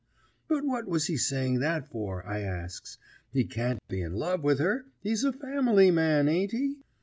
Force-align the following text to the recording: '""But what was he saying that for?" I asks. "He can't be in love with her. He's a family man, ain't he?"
'""But 0.49 0.65
what 0.65 0.87
was 0.87 1.05
he 1.05 1.15
saying 1.15 1.59
that 1.59 1.87
for?" 1.91 2.25
I 2.25 2.39
asks. 2.39 2.97
"He 3.31 3.43
can't 3.45 3.87
be 3.87 4.01
in 4.01 4.13
love 4.15 4.41
with 4.43 4.57
her. 4.57 4.87
He's 5.03 5.23
a 5.23 5.31
family 5.31 5.91
man, 5.91 6.27
ain't 6.27 6.53
he?" 6.53 6.77